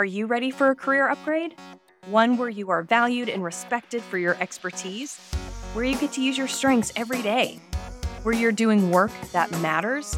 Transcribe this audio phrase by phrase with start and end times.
[0.00, 1.56] Are you ready for a career upgrade?
[2.06, 5.18] One where you are valued and respected for your expertise,
[5.74, 7.60] where you get to use your strengths every day,
[8.22, 10.14] where you're doing work that matters,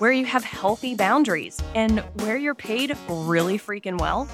[0.00, 4.28] where you have healthy boundaries, and where you're paid really freaking well.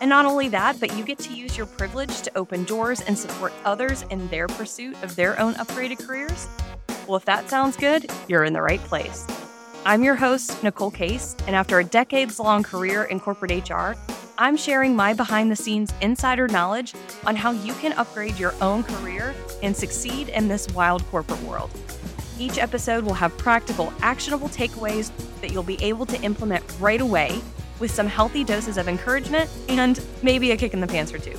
[0.00, 3.18] And not only that, but you get to use your privilege to open doors and
[3.18, 6.48] support others in their pursuit of their own upgraded careers.
[7.06, 9.26] Well, if that sounds good, you're in the right place.
[9.86, 13.92] I'm your host, Nicole Case, and after a decades long career in corporate HR,
[14.36, 16.92] I'm sharing my behind the scenes insider knowledge
[17.24, 19.32] on how you can upgrade your own career
[19.62, 21.70] and succeed in this wild corporate world.
[22.36, 27.40] Each episode will have practical, actionable takeaways that you'll be able to implement right away
[27.78, 31.38] with some healthy doses of encouragement and maybe a kick in the pants or two.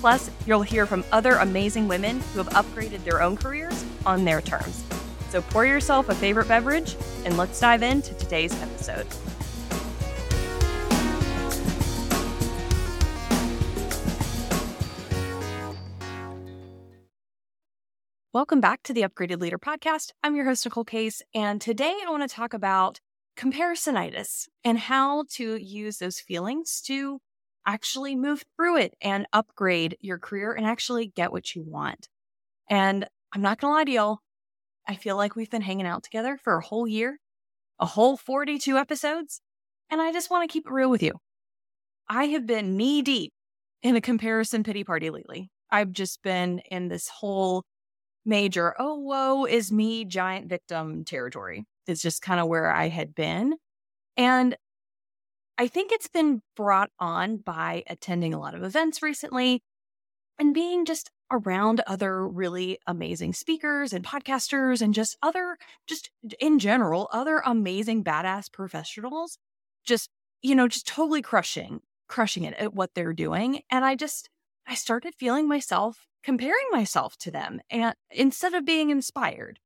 [0.00, 4.42] Plus, you'll hear from other amazing women who have upgraded their own careers on their
[4.42, 4.84] terms.
[5.30, 9.06] So pour yourself a favorite beverage and let's dive into today's episode.
[18.32, 20.12] Welcome back to the Upgraded Leader Podcast.
[20.22, 23.00] I'm your host, Nicole Case, and today I want to talk about
[23.36, 27.20] comparisonitis and how to use those feelings to
[27.66, 32.08] actually move through it and upgrade your career and actually get what you want.
[32.70, 34.18] And I'm not going to lie to y'all,
[34.88, 37.18] I feel like we've been hanging out together for a whole year,
[37.78, 39.42] a whole 42 episodes,
[39.90, 41.12] and I just want to keep it real with you.
[42.08, 43.32] I have been knee deep
[43.82, 45.50] in a comparison pity party lately.
[45.70, 47.64] I've just been in this whole
[48.24, 51.66] major, oh, woe is me giant victim territory.
[51.86, 53.54] It's just kind of where I had been.
[54.16, 54.56] And
[55.58, 59.60] I think it's been brought on by attending a lot of events recently
[60.38, 66.58] and being just around other really amazing speakers and podcasters and just other, just in
[66.58, 69.38] general, other amazing badass professionals,
[69.84, 70.10] just,
[70.42, 73.60] you know, just totally crushing, crushing it at what they're doing.
[73.70, 74.28] And I just,
[74.66, 79.58] I started feeling myself comparing myself to them and instead of being inspired.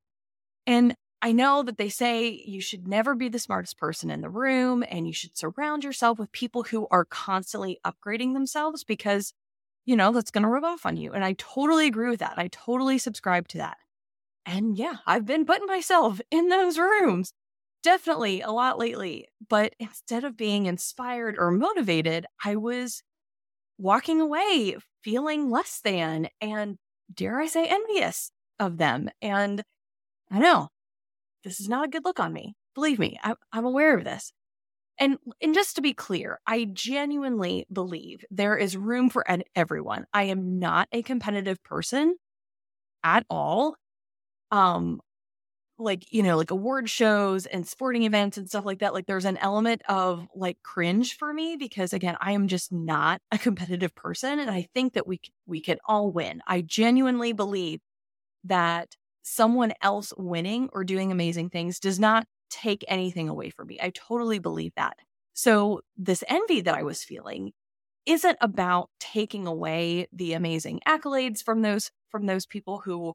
[0.66, 4.28] And I know that they say you should never be the smartest person in the
[4.28, 9.32] room and you should surround yourself with people who are constantly upgrading themselves because
[9.84, 11.12] you know, that's going to rub off on you.
[11.12, 12.34] And I totally agree with that.
[12.36, 13.76] I totally subscribe to that.
[14.46, 17.32] And yeah, I've been putting myself in those rooms
[17.82, 19.26] definitely a lot lately.
[19.48, 23.02] But instead of being inspired or motivated, I was
[23.78, 26.76] walking away feeling less than and
[27.12, 29.10] dare I say envious of them.
[29.20, 29.62] And
[30.30, 30.68] I know
[31.44, 32.54] this is not a good look on me.
[32.74, 34.32] Believe me, I, I'm aware of this.
[35.02, 39.24] And and just to be clear, I genuinely believe there is room for
[39.56, 40.06] everyone.
[40.14, 42.16] I am not a competitive person
[43.04, 43.76] at all.
[44.52, 45.00] Um
[45.78, 49.26] like, you know, like award shows and sporting events and stuff like that, like there's
[49.26, 53.94] an element of like cringe for me because again, I am just not a competitive
[53.94, 56.42] person and I think that we we can all win.
[56.46, 57.80] I genuinely believe
[58.44, 63.78] that someone else winning or doing amazing things does not take anything away from me.
[63.82, 64.98] I totally believe that.
[65.34, 67.52] So, this envy that I was feeling
[68.06, 73.14] isn't about taking away the amazing accolades from those from those people who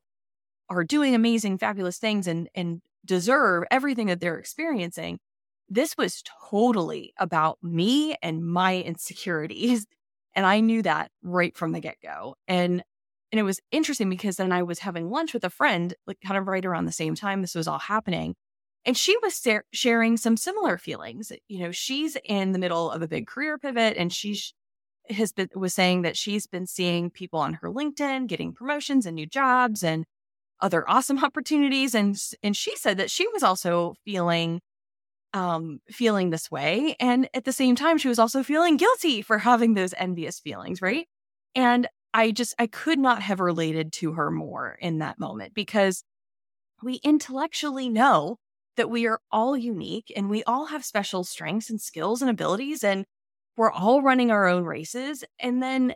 [0.70, 5.20] are doing amazing fabulous things and and deserve everything that they're experiencing
[5.70, 9.86] this was totally about me and my insecurities
[10.36, 12.84] and i knew that right from the get-go and
[13.32, 16.38] and it was interesting because then i was having lunch with a friend like kind
[16.38, 18.36] of right around the same time this was all happening
[18.88, 21.34] and she was ser- sharing some similar feelings.
[21.50, 24.40] You know, she's in the middle of a big career pivot and she
[25.10, 29.16] has been was saying that she's been seeing people on her LinkedIn getting promotions and
[29.16, 30.06] new jobs and
[30.62, 34.60] other awesome opportunities and and she said that she was also feeling
[35.34, 39.40] um feeling this way and at the same time she was also feeling guilty for
[39.40, 41.08] having those envious feelings, right?
[41.56, 46.04] And I just I could not have related to her more in that moment because
[46.82, 48.38] we intellectually know
[48.78, 52.84] that we are all unique and we all have special strengths and skills and abilities
[52.84, 53.06] and
[53.58, 55.24] we're all running our own races.
[55.40, 55.96] And then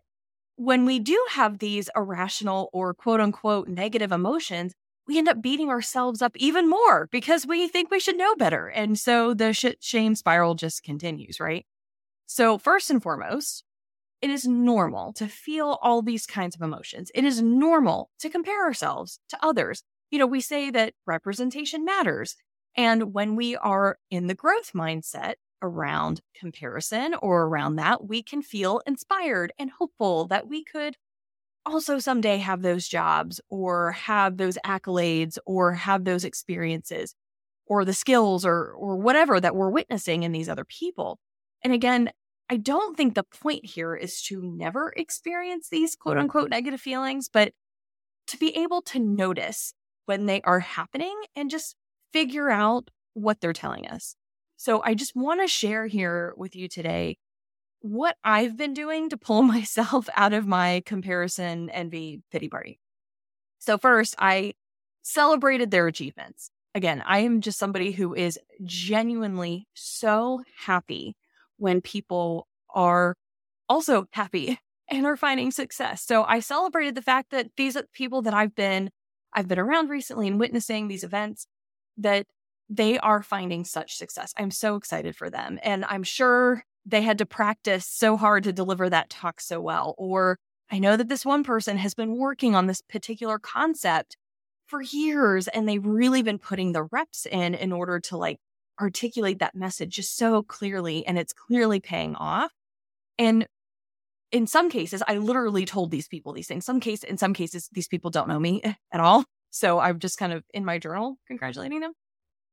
[0.55, 4.73] when we do have these irrational or quote unquote negative emotions,
[5.07, 8.67] we end up beating ourselves up even more because we think we should know better.
[8.67, 11.65] And so the sh- shame spiral just continues, right?
[12.27, 13.63] So, first and foremost,
[14.21, 17.11] it is normal to feel all these kinds of emotions.
[17.15, 19.83] It is normal to compare ourselves to others.
[20.11, 22.35] You know, we say that representation matters.
[22.75, 28.41] And when we are in the growth mindset around comparison or around that, we can
[28.41, 30.95] feel inspired and hopeful that we could
[31.65, 37.13] also someday have those jobs or have those accolades or have those experiences
[37.67, 41.19] or the skills or or whatever that we're witnessing in these other people.
[41.63, 42.11] And again,
[42.49, 47.29] I don't think the point here is to never experience these quote unquote negative feelings,
[47.31, 47.53] but
[48.27, 49.73] to be able to notice
[50.05, 51.75] when they are happening and just
[52.13, 54.15] figure out what they're telling us.
[54.57, 57.17] So I just want to share here with you today
[57.81, 62.79] what I've been doing to pull myself out of my comparison envy pity party.
[63.59, 64.53] So first, I
[65.03, 66.51] celebrated their achievements.
[66.73, 71.15] Again, I am just somebody who is genuinely so happy
[71.57, 73.15] when people are
[73.67, 76.03] also happy and are finding success.
[76.03, 78.89] So I celebrated the fact that these people that I've been
[79.33, 81.47] I've been around recently and witnessing these events
[82.01, 82.27] that
[82.69, 84.33] they are finding such success.
[84.37, 85.59] I'm so excited for them.
[85.61, 89.93] And I'm sure they had to practice so hard to deliver that talk so well.
[89.97, 90.37] Or
[90.71, 94.15] I know that this one person has been working on this particular concept
[94.67, 98.37] for years and they've really been putting the reps in in order to like
[98.79, 102.51] articulate that message just so clearly and it's clearly paying off.
[103.19, 103.45] And
[104.31, 106.65] in some cases, I literally told these people these things.
[106.65, 109.25] Some case, in some cases, these people don't know me eh, at all.
[109.51, 111.93] So I'm just kind of in my journal congratulating them.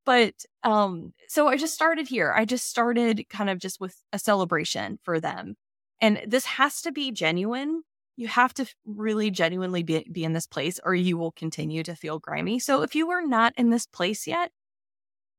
[0.04, 2.32] But um, so I just started here.
[2.34, 5.54] I just started kind of just with a celebration for them.
[6.00, 7.82] And this has to be genuine.
[8.16, 11.94] You have to really genuinely be, be in this place or you will continue to
[11.94, 12.58] feel grimy.
[12.58, 14.50] So if you are not in this place yet,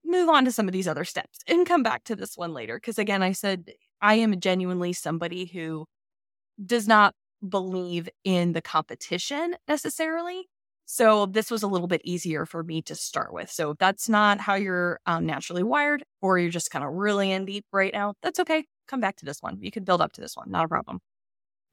[0.05, 2.77] move on to some of these other steps and come back to this one later.
[2.77, 3.71] Because again, I said
[4.01, 5.85] I am genuinely somebody who
[6.63, 7.15] does not
[7.47, 10.47] believe in the competition necessarily.
[10.91, 13.51] So this was a little bit easier for me to start with.
[13.51, 17.31] So if that's not how you're um, naturally wired, or you're just kind of really
[17.31, 18.65] in deep right now, that's okay.
[18.87, 19.59] Come back to this one.
[19.61, 20.97] You can build up to this one, not a problem.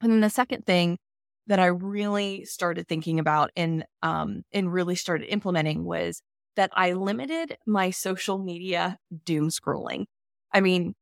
[0.02, 0.98] And then the second thing
[1.46, 6.20] that I really started thinking about and um, and really started implementing was
[6.56, 10.04] that I limited my social media doom scrolling.
[10.52, 10.94] I mean,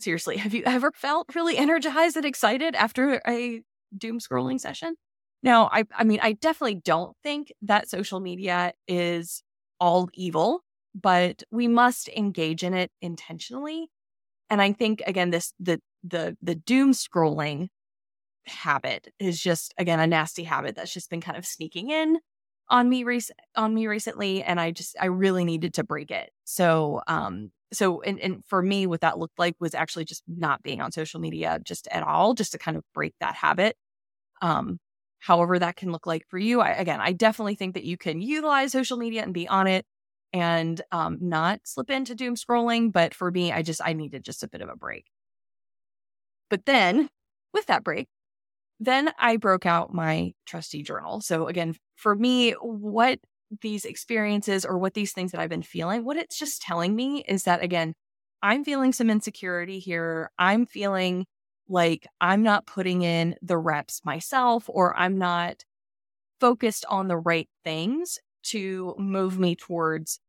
[0.00, 3.62] seriously, have you ever felt really energized and excited after a
[3.96, 4.96] doom scrolling session?
[5.44, 9.44] Now, I, I mean, I definitely don't think that social media is
[9.78, 10.62] all evil,
[10.94, 13.88] but we must engage in it intentionally.
[14.50, 17.68] And I think again, this the the the doom scrolling
[18.46, 22.18] habit is just again a nasty habit that's just been kind of sneaking in
[22.70, 23.22] on me rec-
[23.56, 28.02] on me recently and i just i really needed to break it so um so
[28.02, 31.20] and, and for me what that looked like was actually just not being on social
[31.20, 33.76] media just at all just to kind of break that habit
[34.42, 34.78] um
[35.24, 38.20] however that can look like for you I, again i definitely think that you can
[38.20, 39.84] utilize social media and be on it
[40.32, 44.42] and um, not slip into doom scrolling but for me i just i needed just
[44.42, 45.06] a bit of a break
[46.50, 47.08] but then
[47.52, 48.08] with that break
[48.80, 53.18] then i broke out my trusty journal so again for me what
[53.60, 57.24] these experiences or what these things that I've been feeling, what it's just telling me
[57.28, 57.94] is that, again,
[58.42, 60.30] I'm feeling some insecurity here.
[60.38, 61.26] I'm feeling
[61.68, 65.64] like I'm not putting in the reps myself, or I'm not
[66.40, 70.20] focused on the right things to move me towards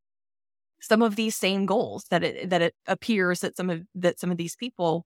[0.81, 4.31] some of these same goals that it that it appears that some of that some
[4.31, 5.05] of these people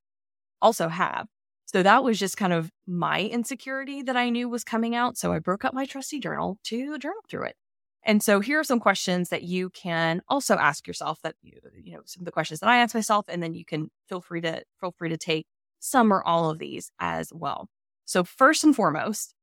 [0.61, 1.27] also have.
[1.65, 5.17] So that was just kind of my insecurity that I knew was coming out.
[5.17, 7.55] So I broke up my trusty journal to journal through it.
[8.03, 11.93] And so here are some questions that you can also ask yourself that you, you
[11.93, 14.41] know, some of the questions that I ask myself, and then you can feel free
[14.41, 15.45] to feel free to take
[15.79, 17.67] some or all of these as well.
[18.05, 19.33] So first and foremost,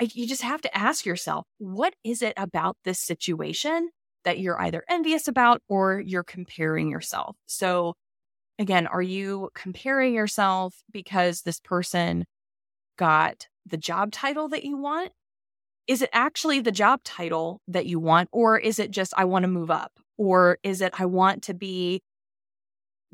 [0.00, 3.90] you just have to ask yourself, what is it about this situation
[4.24, 7.36] that you're either envious about or you're comparing yourself?
[7.46, 7.94] So
[8.58, 12.24] again, are you comparing yourself because this person
[12.98, 15.12] got the job title that you want
[15.86, 18.28] is it actually the job title that you want?
[18.32, 19.92] Or is it just, I want to move up?
[20.18, 22.02] Or is it, I want to be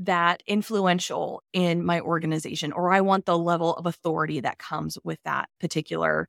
[0.05, 2.73] that influential in my organization?
[2.73, 6.29] Or I want the level of authority that comes with that particular,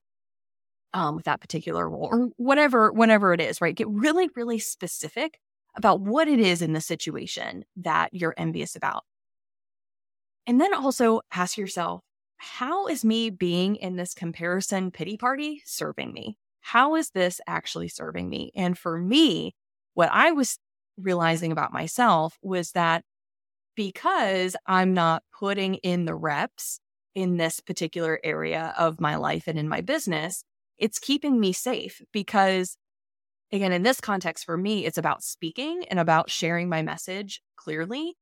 [0.93, 3.75] um, with that particular role or whatever, whatever it is, right?
[3.75, 5.39] Get really, really specific
[5.75, 9.03] about what it is in the situation that you're envious about.
[10.45, 12.01] And then also ask yourself,
[12.37, 16.37] how is me being in this comparison pity party serving me?
[16.61, 18.51] How is this actually serving me?
[18.55, 19.55] And for me,
[19.93, 20.57] what I was
[20.97, 23.03] realizing about myself was that
[23.75, 26.79] because I'm not putting in the reps
[27.15, 30.43] in this particular area of my life and in my business,
[30.77, 32.77] it's keeping me safe because
[33.51, 38.15] again, in this context for me, it's about speaking and about sharing my message clearly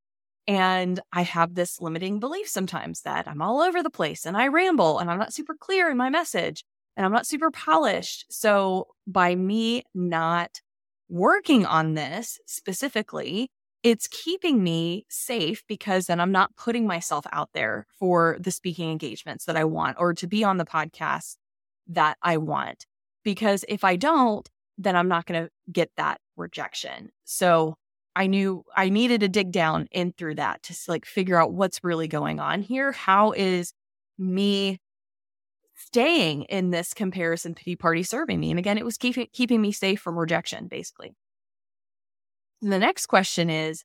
[0.48, 4.48] and I have this limiting belief sometimes that I'm all over the place and I
[4.48, 6.64] ramble and I'm not super clear in my message
[6.98, 8.26] and I'm not super polished.
[8.30, 10.60] So by me not
[11.10, 13.52] working on this specifically
[13.84, 18.92] it's keeping me safe because then I'm not putting myself out there for the speaking
[18.92, 21.38] engagements that I want or to be on the podcast
[21.88, 22.86] that I want.
[23.24, 24.48] Because if I don't,
[24.78, 27.10] then I'm not going to get that rejection.
[27.24, 27.76] So
[28.16, 31.84] I knew I needed to dig down in through that to like figure out what's
[31.84, 32.92] really going on here.
[32.92, 33.74] How is
[34.18, 34.80] me
[35.76, 38.50] staying in this comparison pity party serving me?
[38.50, 41.14] And again, it was keeping keeping me safe from rejection, basically.
[42.62, 43.84] The next question is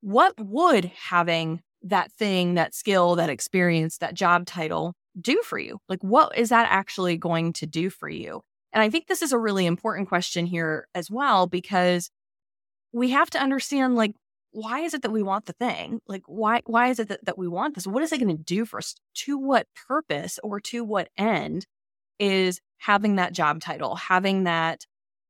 [0.00, 5.78] what would having that thing, that skill, that experience, that job title do for you?
[5.88, 8.42] Like, what is that actually going to do for you?
[8.72, 12.10] And I think this is a really important question here as well, because
[12.92, 14.14] we have to understand, like,
[14.52, 16.00] why is it that we want the thing?
[16.06, 17.86] Like, why, why is it that, that we want this?
[17.86, 18.94] What is it going to do for us?
[19.14, 21.66] To what purpose or to what end
[22.18, 24.84] is having that job title, having that,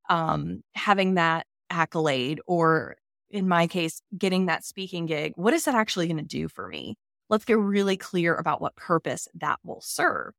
[0.08, 2.96] um, having that accolade or
[3.30, 6.66] in my case, getting that speaking gig, what is that actually going to do for
[6.66, 6.96] me?
[7.28, 10.34] Let's get really clear about what purpose that will serve.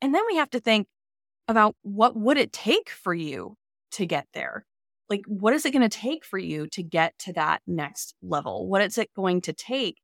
[0.00, 0.86] And then we have to think
[1.48, 3.56] about what would it take for you
[3.92, 4.64] to get there?
[5.08, 8.68] Like, what is it going to take for you to get to that next level?
[8.68, 9.96] What is it going to take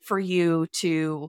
[0.00, 1.28] for you to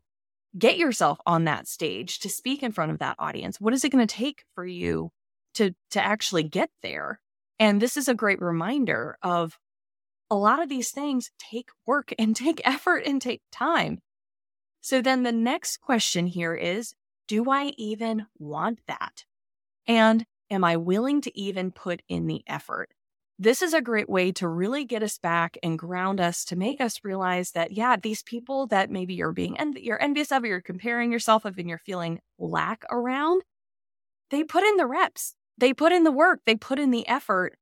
[0.56, 3.60] get yourself on that stage to speak in front of that audience?
[3.60, 5.10] What is it going to take for you
[5.56, 7.20] to, to actually get there?
[7.60, 9.58] And this is a great reminder of
[10.30, 14.00] a lot of these things take work and take effort and take time.
[14.82, 16.94] So then the next question here is
[17.28, 19.26] Do I even want that?
[19.88, 22.90] And am I willing to even put in the effort?
[23.40, 26.82] This is a great way to really get us back and ground us to make
[26.82, 30.48] us realize that, yeah, these people that maybe you're being env- you're envious of, or
[30.48, 33.44] you're comparing yourself of, and you're feeling lack around,
[34.32, 37.56] they put in the reps, they put in the work, they put in the effort.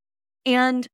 [0.46, 0.88] And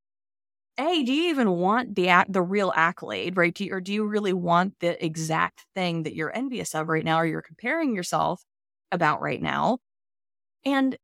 [0.79, 3.53] a, do you even want the the real accolade, right?
[3.53, 7.03] Do you, or do you really want the exact thing that you're envious of right
[7.03, 8.43] now, or you're comparing yourself
[8.91, 9.79] about right now?
[10.65, 10.97] And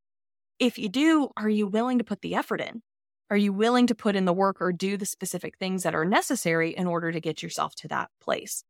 [0.60, 2.82] if you do, are you willing to put the effort in?
[3.30, 6.06] Are you willing to put in the work or do the specific things that are
[6.06, 8.64] necessary in order to get yourself to that place?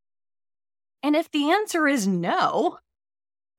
[1.04, 2.80] And if the answer is no,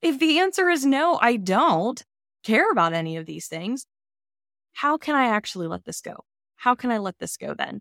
[0.03, 2.05] if the answer is no, I don't
[2.45, 3.87] care about any of these things,
[4.73, 6.25] how can I actually let this go?
[6.59, 7.81] how can I let this go then?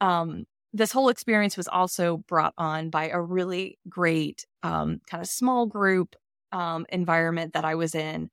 [0.00, 5.28] Um, this whole experience was also brought on by a really great um, kind of
[5.28, 6.14] small group
[6.52, 8.28] um, environment that I was in.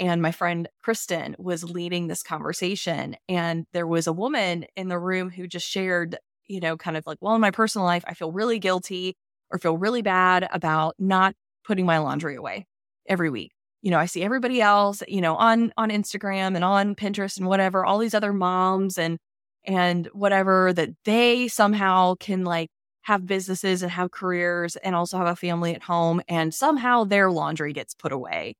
[0.00, 3.16] And my friend Kristen was leading this conversation.
[3.28, 7.06] And there was a woman in the room who just shared, you know, kind of
[7.06, 9.16] like, well, in my personal life, I feel really guilty
[9.50, 11.34] or feel really bad about not
[11.64, 12.66] putting my laundry away
[13.08, 16.94] every week you know, I see everybody else, you know, on on Instagram and on
[16.94, 19.18] Pinterest and whatever, all these other moms and
[19.64, 22.70] and whatever that they somehow can like
[23.02, 27.30] have businesses and have careers and also have a family at home and somehow their
[27.30, 28.54] laundry gets put away.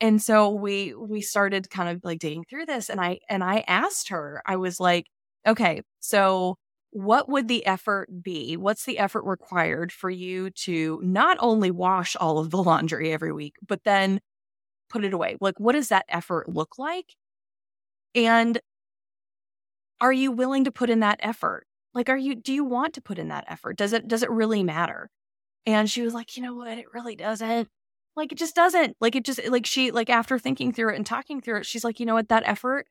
[0.00, 3.64] And so we we started kind of like digging through this and I and I
[3.68, 5.06] asked her, I was like,
[5.46, 6.56] okay, so
[6.90, 8.56] what would the effort be?
[8.56, 13.32] What's the effort required for you to not only wash all of the laundry every
[13.32, 14.20] week, but then
[14.88, 15.36] put it away?
[15.40, 17.14] Like, what does that effort look like?
[18.14, 18.60] And
[20.00, 21.66] are you willing to put in that effort?
[21.94, 23.76] Like, are you, do you want to put in that effort?
[23.76, 25.10] Does it, does it really matter?
[25.66, 26.78] And she was like, you know what?
[26.78, 27.68] It really doesn't.
[28.16, 28.96] Like, it just doesn't.
[29.00, 31.84] Like, it just, like, she, like, after thinking through it and talking through it, she's
[31.84, 32.28] like, you know what?
[32.28, 32.86] That effort,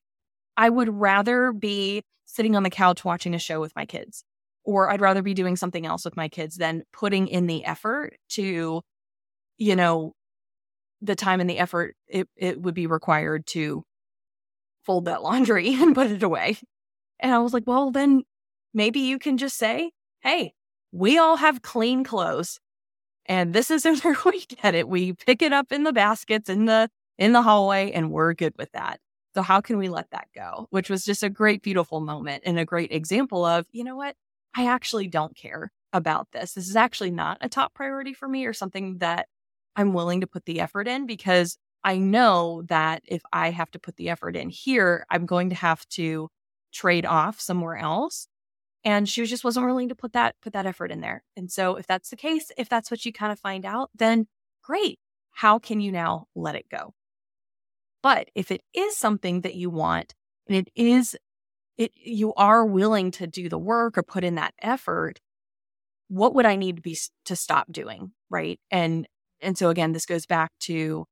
[0.58, 4.24] I would rather be sitting on the couch watching a show with my kids,
[4.64, 8.16] or I'd rather be doing something else with my kids than putting in the effort
[8.30, 8.82] to,
[9.58, 10.14] you know,
[11.03, 13.83] the time and the effort it, it would be required to
[14.83, 16.57] fold that laundry and put it away.
[17.19, 18.24] And I was like, well, then
[18.74, 19.91] maybe you can just say,
[20.22, 20.53] hey,
[20.91, 22.60] we all have clean clothes.
[23.25, 24.88] And this is where we get it.
[24.88, 28.53] We pick it up in the baskets in the in the hallway and we're good
[28.57, 29.00] with that.
[29.36, 30.67] So how can we let that go?
[30.72, 34.15] Which was just a great, beautiful moment and a great example of, you know what?
[34.55, 36.53] I actually don't care about this.
[36.53, 39.27] This is actually not a top priority for me or something that
[39.75, 43.80] I'm willing to put the effort in because I know that if I have to
[43.80, 46.30] put the effort in here, I'm going to have to
[46.72, 48.27] trade off somewhere else.
[48.86, 51.24] And she just wasn't willing to put that put that effort in there.
[51.38, 54.27] And so if that's the case, if that's what you kind of find out, then
[54.62, 55.00] great.
[55.32, 56.94] How can you now let it go?
[58.01, 60.13] But if it is something that you want
[60.48, 61.15] and it is
[61.77, 65.20] it you are willing to do the work or put in that effort,
[66.10, 68.60] what would I need to be to stop doing, right?
[68.70, 69.08] And
[69.44, 71.06] and so again, this goes back to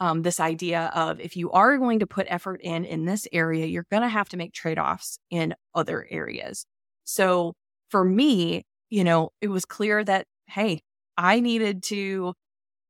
[0.00, 3.66] um, this idea of if you are going to put effort in in this area,
[3.66, 6.66] you're going to have to make trade offs in other areas.
[7.04, 7.54] So
[7.90, 10.80] for me, you know, it was clear that, hey,
[11.16, 12.34] I needed to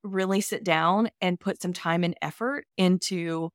[0.03, 3.51] really sit down and put some time and effort into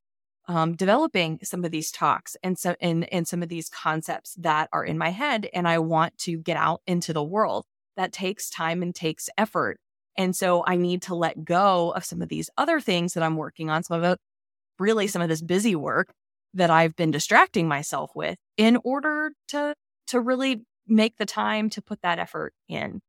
[0.48, 4.68] um, developing some of these talks and so and, and some of these concepts that
[4.72, 7.66] are in my head and I want to get out into the world.
[7.96, 9.78] That takes time and takes effort.
[10.16, 13.36] And so I need to let go of some of these other things that I'm
[13.36, 14.18] working on, some of it,
[14.78, 16.12] really some of this busy work
[16.54, 19.74] that I've been distracting myself with in order to
[20.08, 23.00] to really make the time to put that effort in.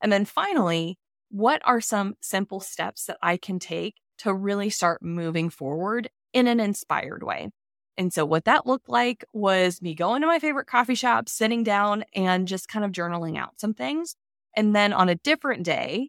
[0.00, 0.96] And then finally,
[1.30, 6.46] what are some simple steps that I can take to really start moving forward in
[6.46, 7.50] an inspired way?
[7.98, 11.62] And so, what that looked like was me going to my favorite coffee shop, sitting
[11.62, 14.16] down, and just kind of journaling out some things.
[14.56, 16.08] And then on a different day,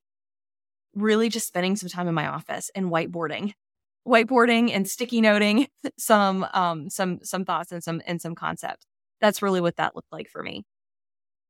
[0.95, 3.53] really just spending some time in my office and whiteboarding
[4.07, 8.85] whiteboarding and sticky noting some um some some thoughts and some and some concepts.
[9.21, 10.63] That's really what that looked like for me.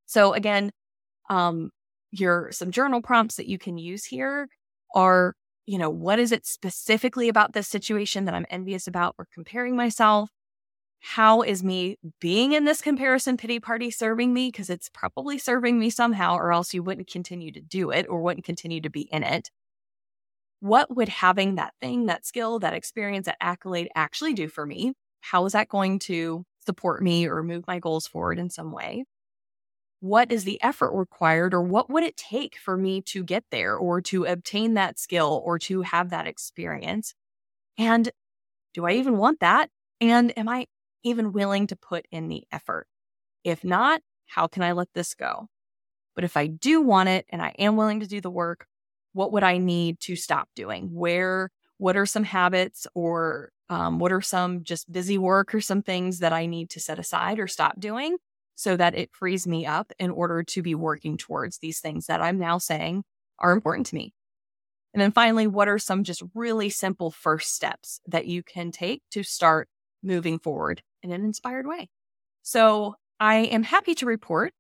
[0.06, 0.72] So again,
[1.30, 1.72] um
[2.12, 4.48] your some journal prompts that you can use here
[4.96, 5.36] are,
[5.66, 9.76] you know, what is it specifically about this situation that I'm envious about or comparing
[9.76, 10.30] myself?
[11.06, 14.48] How is me being in this comparison pity party serving me?
[14.48, 18.22] Because it's probably serving me somehow, or else you wouldn't continue to do it or
[18.22, 19.52] wouldn't continue to be in it
[20.60, 24.94] what would having that thing, that skill, that experience, that accolade actually do for me?
[25.22, 29.04] How is that going to support me or move my goals forward in some way?
[30.00, 33.76] What is the effort required, or what would it take for me to get there
[33.78, 37.14] or to obtain that skill or to have that experience?
[37.78, 38.10] And
[38.74, 39.70] do I even want that?
[40.02, 40.68] And am I
[41.04, 42.88] even willing to put in the effort?
[43.44, 45.48] If not, how can I let this go?
[46.16, 48.68] But if I do want it and I am willing to do the work,
[49.14, 50.90] what would I need to stop doing?
[50.92, 55.82] Where, what are some habits or um, what are some just busy work or some
[55.82, 58.18] things that I need to set aside or stop doing
[58.56, 62.22] so that it frees me up in order to be working towards these things that
[62.22, 63.04] I'm now saying
[63.40, 64.14] are important to me?
[64.94, 69.02] And then finally, what are some just really simple first steps that you can take
[69.12, 69.68] to start
[70.04, 71.90] moving forward in an inspired way?
[72.42, 74.54] So I am happy to report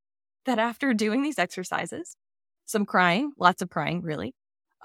[0.45, 2.15] that after doing these exercises,
[2.65, 4.34] some crying, lots of crying, really,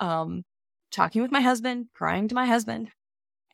[0.01, 0.43] um,
[0.91, 2.91] talking with my husband, crying to my husband,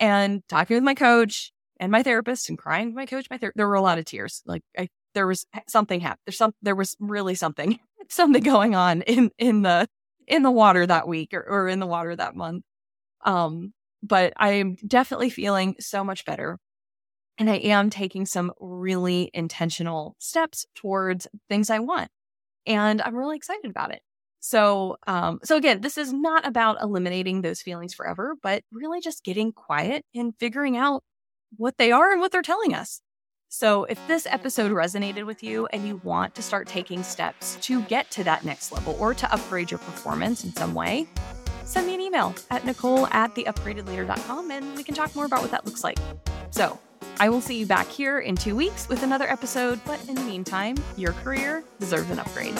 [0.00, 3.26] and talking with my coach and my therapist and crying to my coach.
[3.30, 4.42] My ther- there were a lot of tears.
[4.46, 6.20] Like I, there was something happened.
[6.26, 6.52] There's some.
[6.62, 9.86] There was really something, something going on in in the
[10.26, 12.64] in the water that week or, or in the water that month.
[13.24, 16.58] Um, but I am definitely feeling so much better.
[17.38, 22.08] And I am taking some really intentional steps towards things I want.
[22.66, 24.02] And I'm really excited about it.
[24.40, 29.24] So, um, so again, this is not about eliminating those feelings forever, but really just
[29.24, 31.02] getting quiet and figuring out
[31.56, 33.00] what they are and what they're telling us.
[33.48, 37.82] So, if this episode resonated with you and you want to start taking steps to
[37.82, 41.06] get to that next level or to upgrade your performance in some way,
[41.64, 45.52] send me an email at nicole at theupgradedleader.com and we can talk more about what
[45.52, 45.98] that looks like.
[46.50, 46.78] So,
[47.20, 50.22] I will see you back here in two weeks with another episode, but in the
[50.22, 52.58] meantime, your career deserves an upgrade.